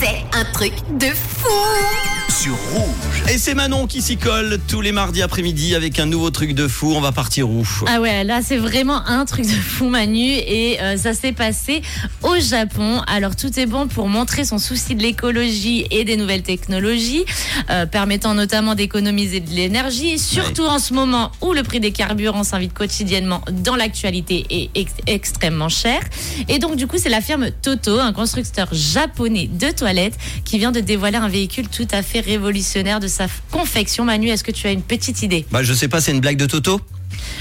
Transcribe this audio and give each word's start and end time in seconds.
C'est 0.00 0.24
un 0.32 0.44
truc 0.54 0.72
de 0.98 1.08
fou 1.08 2.17
sur 2.28 2.54
rouge. 2.72 3.22
Et 3.30 3.38
c'est 3.38 3.54
Manon 3.54 3.86
qui 3.86 4.02
s'y 4.02 4.16
colle 4.16 4.58
tous 4.68 4.80
les 4.80 4.92
mardis 4.92 5.22
après-midi 5.22 5.74
avec 5.74 5.98
un 5.98 6.06
nouveau 6.06 6.30
truc 6.30 6.54
de 6.54 6.68
fou. 6.68 6.92
On 6.94 7.00
va 7.00 7.12
partir 7.12 7.48
où? 7.48 7.66
Ah 7.86 8.00
ouais, 8.00 8.22
là 8.24 8.40
c'est 8.42 8.56
vraiment 8.56 9.06
un 9.06 9.24
truc 9.24 9.46
de 9.46 9.50
fou 9.50 9.88
Manu 9.88 10.20
et 10.20 10.80
euh, 10.80 10.96
ça 10.96 11.14
s'est 11.14 11.32
passé 11.32 11.82
au 12.22 12.38
Japon. 12.38 13.02
Alors 13.06 13.34
tout 13.34 13.58
est 13.58 13.66
bon 13.66 13.88
pour 13.88 14.08
montrer 14.08 14.44
son 14.44 14.58
souci 14.58 14.94
de 14.94 15.02
l'écologie 15.02 15.86
et 15.90 16.04
des 16.04 16.16
nouvelles 16.16 16.42
technologies, 16.42 17.24
euh, 17.70 17.86
permettant 17.86 18.34
notamment 18.34 18.74
d'économiser 18.74 19.40
de 19.40 19.50
l'énergie, 19.50 20.18
surtout 20.18 20.66
en 20.66 20.78
ce 20.78 20.94
moment 20.94 21.32
où 21.40 21.52
le 21.52 21.62
prix 21.62 21.80
des 21.80 21.92
carburants 21.92 22.44
s'invite 22.44 22.74
quotidiennement 22.74 23.42
dans 23.50 23.76
l'actualité 23.76 24.46
et 24.50 24.70
ex- 24.74 24.92
extrêmement 25.06 25.68
cher. 25.68 26.00
Et 26.48 26.58
donc 26.58 26.76
du 26.76 26.86
coup 26.86 26.96
c'est 26.98 27.08
la 27.08 27.20
firme 27.20 27.48
Toto, 27.62 27.98
un 27.98 28.12
constructeur 28.12 28.68
japonais 28.72 29.48
de 29.52 29.70
toilettes, 29.70 30.18
qui 30.44 30.58
vient 30.58 30.72
de 30.72 30.80
dévoiler 30.80 31.16
un 31.16 31.28
véhicule 31.28 31.68
tout 31.68 31.88
à 31.90 32.02
fait 32.02 32.17
révolutionnaire 32.20 33.00
de 33.00 33.08
sa 33.08 33.26
confection. 33.50 34.04
Manu, 34.04 34.28
est-ce 34.28 34.44
que 34.44 34.52
tu 34.52 34.66
as 34.66 34.72
une 34.72 34.82
petite 34.82 35.22
idée 35.22 35.46
Bah 35.50 35.62
je 35.62 35.72
sais 35.72 35.88
pas, 35.88 36.00
c'est 36.00 36.12
une 36.12 36.20
blague 36.20 36.36
de 36.36 36.46
Toto 36.46 36.80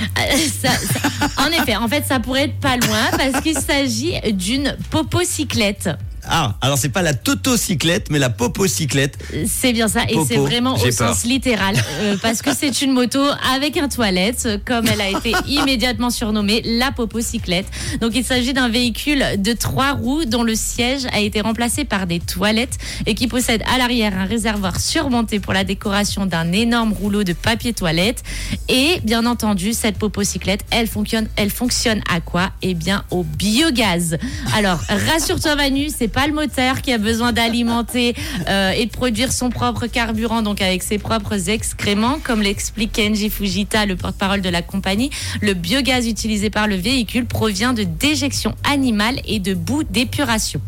euh, 0.02 0.38
ça- 0.62 0.70
ça- 0.70 1.44
en 1.44 1.52
effet, 1.52 1.76
en 1.76 1.88
fait, 1.88 2.04
ça 2.08 2.20
pourrait 2.20 2.44
être 2.46 2.60
pas 2.60 2.78
loin 2.78 3.06
parce 3.18 3.42
qu'il 3.44 3.58
s'agit 3.58 4.14
d'une 4.34 4.76
popocyclette. 4.90 5.90
Ah, 6.30 6.56
alors 6.62 6.78
c'est 6.78 6.90
pas 6.90 7.02
la 7.02 7.14
Toto-cyclette, 7.14 8.10
mais 8.10 8.20
la 8.20 8.30
Popo-cyclette. 8.30 9.18
C'est 9.48 9.74
bien 9.74 9.88
ça, 9.88 10.02
et 10.10 10.16
c'est 10.28 10.38
vraiment 10.38 10.76
au 10.76 10.80
peur. 10.80 10.92
sens 10.94 11.24
littéral, 11.24 11.76
euh, 12.02 12.16
parce 12.22 12.42
que 12.42 12.54
c'est 12.56 12.82
une 12.82 12.92
moto 12.92 13.22
avec 13.54 13.78
un 13.78 13.88
toilette, 13.88 14.48
comme 14.66 14.88
elle 14.88 15.02
a 15.02 15.10
été 15.10 15.34
immédiatement 15.48 16.10
surnommée 16.10 16.62
la 16.64 16.92
popocyclette. 16.92 17.68
Donc 18.02 18.16
il 18.16 18.24
s'agit 18.24 18.54
d'un 18.54 18.70
véhicule 18.70 19.24
de 19.38 19.54
trois 19.54 19.94
roues 19.94 20.26
dont 20.26 20.44
le 20.44 20.56
siège 20.56 21.06
a 21.14 21.20
été 21.20 21.42
remplacé 21.42 21.86
par 21.86 22.08
des 22.08 22.20
toilettes 22.20 22.78
et 23.06 23.16
qui 23.16 23.28
possède 23.28 23.64
à 23.74 23.78
l'arrière 23.78 24.18
un 24.18 24.26
réservoir 24.26 24.80
surmonté 24.80 25.40
pour 25.40 25.54
la 25.54 25.64
décoration 25.64 26.26
d'un 26.26 26.52
énorme 26.52 26.94
rouleau 26.94 27.24
de 27.24 27.34
papier 27.34 27.74
toilette. 27.74 28.24
Et 28.70 29.00
bien 29.04 29.26
entendu, 29.26 29.74
cette 29.74 29.98
popocyclette, 29.98 30.62
elle 30.72 30.88
fonctionne, 30.88 31.28
elle 31.36 31.52
fonctionne 31.52 32.02
à 32.10 32.20
quoi? 32.22 32.52
Eh 32.62 32.74
bien 32.74 33.04
au 33.12 33.24
biogaz. 33.24 34.18
Alors 34.56 34.80
rassure-toi 34.90 35.56
Manu, 35.56 35.88
c'est 35.96 36.08
pas 36.18 36.26
le 36.26 36.34
moteur 36.34 36.82
qui 36.82 36.92
a 36.92 36.98
besoin 36.98 37.32
d'alimenter 37.32 38.16
euh, 38.50 38.72
et 38.72 38.88
de 38.88 38.92
produire 38.92 39.32
son 39.32 39.52
propre 39.52 39.86
carburant, 39.86 40.42
donc 40.42 40.64
avec 40.64 40.82
ses 40.82 40.98
propres 40.98 41.52
excréments, 41.52 42.18
comme 42.24 42.42
l'explique 42.42 42.94
Kenji 42.94 43.30
Fujita, 43.30 43.86
le 43.86 43.96
porte-parole 43.96 44.42
de 44.42 44.50
la 44.50 44.64
compagnie. 44.64 45.12
Le 45.42 45.54
biogaz 45.54 46.08
utilisé 46.08 46.50
par 46.50 46.68
le 46.68 46.74
véhicule 46.74 47.28
provient 47.28 47.74
de 47.74 47.84
déjections 47.84 48.56
animales 48.64 49.20
et 49.28 49.38
de 49.38 49.54
boue 49.54 49.84
d'épuration. 49.84 50.60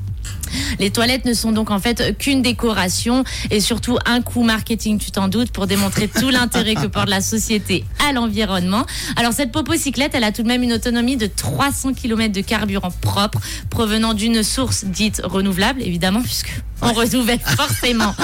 Les 0.80 0.90
toilettes 0.90 1.26
ne 1.26 1.34
sont 1.34 1.52
donc 1.52 1.72
en 1.72 1.80
fait 1.80 2.18
qu'une 2.18 2.42
décoration 2.42 3.24
et 3.52 3.60
surtout 3.60 3.98
un 4.06 4.22
coup 4.22 4.44
marketing, 4.44 5.00
tu 5.00 5.12
t'en 5.12 5.28
doutes, 5.28 5.52
pour 5.52 5.68
démontrer 5.68 6.08
tout 6.08 6.30
l'intérêt 6.30 6.76
que 6.76 6.88
porte 6.88 7.10
la 7.10 7.22
société 7.22 7.86
à 8.08 8.14
l'environnement. 8.14 8.86
Alors 9.16 9.34
cette 9.34 9.52
popocyclette, 9.52 10.12
elle 10.14 10.24
a 10.24 10.32
tout 10.32 10.44
de 10.44 10.48
même 10.48 10.64
une 10.64 10.74
autonomie 10.74 11.18
de 11.18 11.28
300 11.28 11.94
km 11.94 12.34
de 12.34 12.42
carburant 12.42 12.92
propre 13.02 13.40
provenant 13.70 14.14
d'une 14.14 14.44
source 14.44 14.86
dite 14.86 15.22
renouvelable, 15.24 15.82
évidemment, 15.82 16.22
puisque 16.22 16.52
on 16.82 16.94
renouvelle 16.94 17.40
forcément 17.58 18.16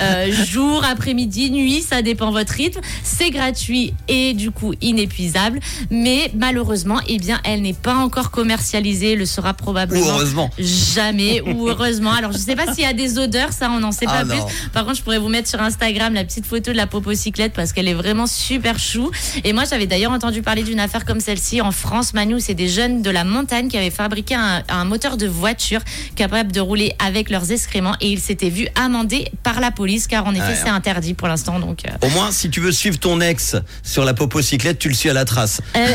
euh, 0.00 0.32
jour, 0.44 0.84
après-midi, 0.84 1.50
nuit, 1.50 1.82
ça 1.82 2.02
dépend 2.02 2.30
votre 2.30 2.52
rythme. 2.52 2.80
C'est 3.02 3.30
gratuit 3.30 3.94
et 4.08 4.34
du 4.34 4.50
coup 4.50 4.74
inépuisable, 4.80 5.60
mais 5.90 6.30
malheureusement, 6.34 7.00
eh 7.08 7.18
bien, 7.18 7.40
elle 7.44 7.62
n'est 7.62 7.72
pas 7.72 7.96
encore 7.96 8.30
commercialisée, 8.30 9.16
le 9.16 9.26
sera 9.26 9.50
Ou 9.50 9.54
probablement 9.54 10.06
heureusement. 10.06 10.50
Jamais 10.58 11.40
ou 11.46 11.65
heureusement. 11.68 12.12
Alors 12.12 12.32
je 12.32 12.38
sais 12.38 12.56
pas 12.56 12.72
s'il 12.72 12.84
y 12.84 12.86
a 12.86 12.92
des 12.92 13.18
odeurs, 13.18 13.52
ça 13.52 13.70
on 13.70 13.80
n'en 13.80 13.92
sait 13.92 14.06
Ah 14.08 14.18
pas 14.18 14.24
plus. 14.24 14.38
non. 14.38 14.46
Par 14.72 14.84
contre, 14.84 14.96
je 14.98 15.02
pourrais 15.02 15.18
vous 15.18 15.28
mettre 15.28 15.48
sur 15.48 15.60
Instagram 15.60 16.14
la 16.14 16.24
petite 16.24 16.46
photo 16.46 16.72
de 16.72 16.76
la 16.76 16.86
popocyclette 16.86 17.52
parce 17.52 17.72
qu'elle 17.72 17.88
est 17.88 17.94
vraiment 17.94 18.26
super 18.26 18.78
chou. 18.78 19.10
Et 19.44 19.52
moi, 19.52 19.64
j'avais 19.68 19.86
d'ailleurs 19.86 20.12
entendu 20.12 20.42
parler 20.42 20.62
d'une 20.62 20.80
affaire 20.80 21.04
comme 21.04 21.20
celle-ci 21.20 21.60
en 21.60 21.72
France. 21.72 22.14
Manu, 22.14 22.40
c'est 22.40 22.54
des 22.54 22.68
jeunes 22.68 23.02
de 23.02 23.10
la 23.10 23.24
montagne 23.24 23.68
qui 23.68 23.76
avaient 23.76 23.90
fabriqué 23.90 24.34
un, 24.34 24.62
un 24.68 24.84
moteur 24.84 25.16
de 25.16 25.26
voiture 25.26 25.80
capable 26.14 26.52
de 26.52 26.60
rouler 26.60 26.92
avec 27.04 27.30
leurs 27.30 27.50
excréments 27.52 27.94
et 28.00 28.10
ils 28.10 28.20
s'étaient 28.20 28.50
vus 28.50 28.68
amendés 28.74 29.30
par 29.42 29.60
la 29.60 29.70
police 29.70 30.06
car 30.06 30.26
en 30.26 30.34
effet, 30.34 30.54
c'est 30.62 30.68
interdit 30.68 31.14
pour 31.14 31.28
l'instant. 31.28 31.58
Donc, 31.60 31.80
euh, 31.86 32.06
Au 32.06 32.10
moins, 32.10 32.30
si 32.32 32.50
tu 32.50 32.60
veux 32.60 32.72
suivre 32.72 32.98
ton 32.98 33.20
ex 33.20 33.56
sur 33.82 34.04
la 34.04 34.14
Popo-cyclette, 34.14 34.78
tu 34.78 34.88
le 34.88 34.94
suis 34.94 35.10
à 35.10 35.12
la 35.14 35.24
trace. 35.24 35.60
euh, 35.76 35.86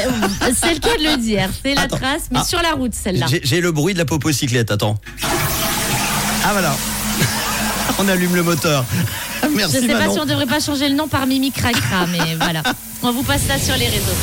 c'est 0.56 0.74
le 0.74 0.80
cas 0.80 0.98
de 0.98 1.04
le 1.04 1.18
dire. 1.18 1.50
C'est 1.64 1.74
la 1.76 1.82
Attends. 1.82 1.98
trace, 1.98 2.24
mais 2.32 2.40
Ah. 2.42 2.46
sur 2.46 2.62
la 2.62 2.72
route 2.74 2.94
celle-là. 2.94 3.26
J'ai 3.30 3.42
j'ai 3.44 3.62
le 3.62 3.72
bruit 3.72 3.94
de 3.94 4.00
la 4.00 4.06
Popo-cyclette, 4.06 4.72
attends. 4.72 4.98
Ah 6.44 6.52
voilà. 6.52 6.74
On 8.00 8.08
allume 8.08 8.36
le 8.36 8.44
moteur. 8.44 8.84
Merci 9.56 9.76
Je 9.82 9.88
sais 9.88 9.94
pas 9.94 10.10
si 10.10 10.20
on 10.20 10.26
devrait 10.26 10.46
pas 10.46 10.60
changer 10.60 10.90
le 10.90 10.96
nom 10.96 11.08
par 11.08 11.28
Mimi 11.28 11.52
Cracra, 11.52 12.08
mais 12.08 12.36
voilà. 12.40 12.64
On 13.04 13.12
vous 13.12 13.24
passe 13.24 13.42
ça 13.48 13.60
sur 13.60 13.76
les 13.76 13.88
réseaux. 13.88 14.16